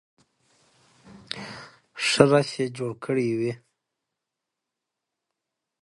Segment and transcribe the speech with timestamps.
[2.05, 3.53] ښه رش یې جوړ کړی وي.